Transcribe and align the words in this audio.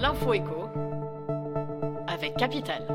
L'info 0.00 0.32
écho 0.32 0.68
avec 2.06 2.34
Capital. 2.36 2.86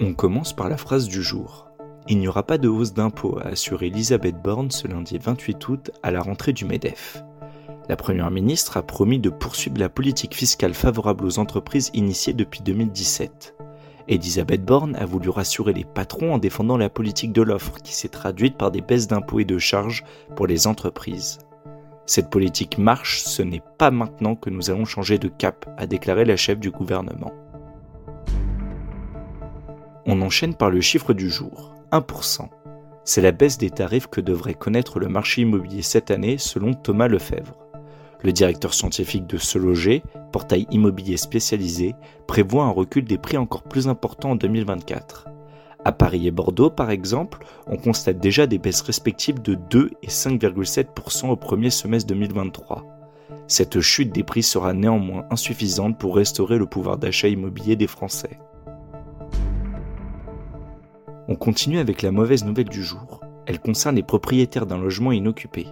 On 0.00 0.14
commence 0.14 0.52
par 0.52 0.68
la 0.68 0.76
phrase 0.76 1.06
du 1.06 1.22
jour. 1.22 1.68
Il 2.08 2.18
n'y 2.18 2.26
aura 2.26 2.42
pas 2.42 2.58
de 2.58 2.66
hausse 2.66 2.92
d'impôts, 2.92 3.38
a 3.38 3.48
assuré 3.50 3.86
Elisabeth 3.86 4.42
Borne 4.42 4.72
ce 4.72 4.88
lundi 4.88 5.16
28 5.16 5.68
août 5.68 5.90
à 6.02 6.10
la 6.10 6.20
rentrée 6.20 6.52
du 6.52 6.64
MEDEF. 6.64 7.22
La 7.88 7.94
Première 7.94 8.32
ministre 8.32 8.76
a 8.76 8.82
promis 8.82 9.20
de 9.20 9.30
poursuivre 9.30 9.78
la 9.78 9.88
politique 9.88 10.34
fiscale 10.34 10.74
favorable 10.74 11.24
aux 11.24 11.38
entreprises 11.38 11.90
initiée 11.94 12.32
depuis 12.32 12.62
2017. 12.62 13.54
Elisabeth 14.08 14.64
Borne 14.64 14.96
a 14.96 15.06
voulu 15.06 15.28
rassurer 15.28 15.72
les 15.72 15.84
patrons 15.84 16.34
en 16.34 16.38
défendant 16.38 16.76
la 16.76 16.90
politique 16.90 17.32
de 17.32 17.42
l'offre 17.42 17.78
qui 17.82 17.94
s'est 17.94 18.08
traduite 18.08 18.56
par 18.56 18.70
des 18.70 18.80
baisses 18.80 19.06
d'impôts 19.06 19.40
et 19.40 19.44
de 19.44 19.58
charges 19.58 20.04
pour 20.36 20.46
les 20.46 20.66
entreprises. 20.66 21.38
Cette 22.06 22.30
politique 22.30 22.78
marche, 22.78 23.22
ce 23.22 23.42
n'est 23.42 23.62
pas 23.78 23.90
maintenant 23.90 24.34
que 24.34 24.50
nous 24.50 24.70
allons 24.70 24.84
changer 24.84 25.18
de 25.18 25.28
cap, 25.28 25.66
a 25.78 25.86
déclaré 25.86 26.24
la 26.24 26.36
chef 26.36 26.58
du 26.58 26.70
gouvernement. 26.70 27.32
On 30.04 30.20
enchaîne 30.20 30.54
par 30.54 30.70
le 30.70 30.80
chiffre 30.80 31.12
du 31.12 31.30
jour, 31.30 31.74
1%. 31.92 32.48
C'est 33.04 33.22
la 33.22 33.32
baisse 33.32 33.58
des 33.58 33.70
tarifs 33.70 34.08
que 34.08 34.20
devrait 34.20 34.54
connaître 34.54 34.98
le 34.98 35.08
marché 35.08 35.42
immobilier 35.42 35.82
cette 35.82 36.10
année 36.10 36.38
selon 36.38 36.74
Thomas 36.74 37.08
Lefebvre. 37.08 37.61
Le 38.22 38.32
directeur 38.32 38.72
scientifique 38.72 39.26
de 39.26 39.36
Se 39.36 39.58
Loger, 39.58 40.02
portail 40.30 40.66
immobilier 40.70 41.16
spécialisé, 41.16 41.94
prévoit 42.28 42.64
un 42.64 42.70
recul 42.70 43.04
des 43.04 43.18
prix 43.18 43.36
encore 43.36 43.64
plus 43.64 43.88
important 43.88 44.30
en 44.30 44.36
2024. 44.36 45.28
À 45.84 45.90
Paris 45.90 46.28
et 46.28 46.30
Bordeaux, 46.30 46.70
par 46.70 46.90
exemple, 46.90 47.44
on 47.66 47.76
constate 47.76 48.20
déjà 48.20 48.46
des 48.46 48.58
baisses 48.58 48.82
respectives 48.82 49.42
de 49.42 49.54
2 49.54 49.90
et 50.02 50.06
5,7% 50.06 51.30
au 51.30 51.36
premier 51.36 51.70
semestre 51.70 52.06
2023. 52.08 52.86
Cette 53.48 53.80
chute 53.80 54.14
des 54.14 54.22
prix 54.22 54.44
sera 54.44 54.72
néanmoins 54.72 55.26
insuffisante 55.30 55.98
pour 55.98 56.14
restaurer 56.14 56.58
le 56.58 56.66
pouvoir 56.66 56.98
d'achat 56.98 57.26
immobilier 57.26 57.74
des 57.74 57.88
Français. 57.88 58.38
On 61.26 61.34
continue 61.34 61.78
avec 61.78 62.02
la 62.02 62.12
mauvaise 62.12 62.44
nouvelle 62.44 62.68
du 62.68 62.84
jour. 62.84 63.20
Elle 63.46 63.58
concerne 63.58 63.96
les 63.96 64.02
propriétaires 64.04 64.66
d'un 64.66 64.78
logement 64.78 65.10
inoccupé. 65.10 65.66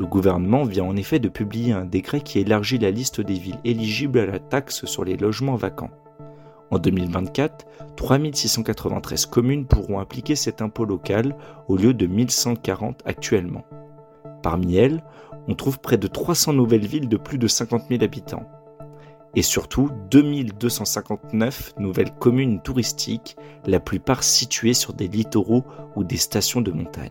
Le 0.00 0.06
gouvernement 0.06 0.64
vient 0.64 0.84
en 0.84 0.96
effet 0.96 1.18
de 1.18 1.28
publier 1.28 1.74
un 1.74 1.84
décret 1.84 2.22
qui 2.22 2.38
élargit 2.38 2.78
la 2.78 2.90
liste 2.90 3.20
des 3.20 3.34
villes 3.34 3.60
éligibles 3.66 4.18
à 4.18 4.24
la 4.24 4.38
taxe 4.38 4.86
sur 4.86 5.04
les 5.04 5.18
logements 5.18 5.56
vacants. 5.56 5.90
En 6.70 6.78
2024, 6.78 7.66
3693 7.96 9.26
communes 9.26 9.66
pourront 9.66 9.98
appliquer 9.98 10.36
cet 10.36 10.62
impôt 10.62 10.86
local 10.86 11.36
au 11.68 11.76
lieu 11.76 11.92
de 11.92 12.06
1140 12.06 13.02
actuellement. 13.04 13.66
Parmi 14.42 14.76
elles, 14.76 15.04
on 15.48 15.54
trouve 15.54 15.80
près 15.80 15.98
de 15.98 16.06
300 16.06 16.54
nouvelles 16.54 16.86
villes 16.86 17.10
de 17.10 17.18
plus 17.18 17.36
de 17.36 17.46
50 17.46 17.82
000 17.90 18.02
habitants. 18.02 18.48
Et 19.36 19.42
surtout 19.42 19.90
2259 20.10 21.74
nouvelles 21.78 22.14
communes 22.18 22.62
touristiques, 22.62 23.36
la 23.66 23.80
plupart 23.80 24.22
situées 24.22 24.72
sur 24.72 24.94
des 24.94 25.08
littoraux 25.08 25.64
ou 25.94 26.04
des 26.04 26.16
stations 26.16 26.62
de 26.62 26.72
montagne. 26.72 27.10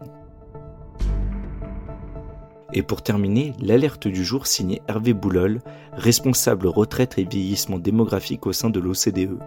Et 2.73 2.84
pour 2.84 3.02
terminer, 3.02 3.53
l'alerte 3.59 4.08
du 4.08 4.23
jour 4.23 4.45
signée 4.45 4.81
Hervé 4.88 5.14
Boulol, 5.14 5.62
responsable 5.94 6.67
retraite 6.67 7.17
et 7.17 7.25
vieillissement 7.25 7.80
démographique 7.80 8.45
au 8.45 8.53
sein 8.53 8.70
de 8.70 8.80
l'OCDE. 8.80 9.39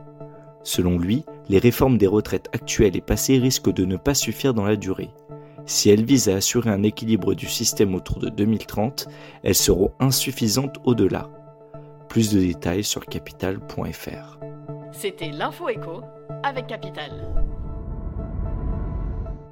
Selon 0.64 0.98
lui, 0.98 1.24
les 1.48 1.58
réformes 1.58 1.98
des 1.98 2.06
retraites 2.06 2.48
actuelles 2.52 2.96
et 2.96 3.00
passées 3.00 3.38
risquent 3.38 3.72
de 3.72 3.84
ne 3.84 3.96
pas 3.96 4.14
suffire 4.14 4.54
dans 4.54 4.64
la 4.64 4.76
durée. 4.76 5.10
Si 5.66 5.90
elles 5.90 6.04
visent 6.04 6.28
à 6.28 6.36
assurer 6.36 6.70
un 6.70 6.82
équilibre 6.82 7.34
du 7.34 7.46
système 7.46 7.94
autour 7.94 8.18
de 8.18 8.28
2030, 8.28 9.06
elles 9.44 9.54
seront 9.54 9.92
insuffisantes 10.00 10.78
au-delà. 10.84 11.30
Plus 12.08 12.32
de 12.32 12.40
détails 12.40 12.84
sur 12.84 13.06
capital.fr. 13.06 14.38
C'était 14.92 15.30
l'info 15.30 15.68
écho 15.68 16.02
avec 16.42 16.66
Capital. 16.66 17.41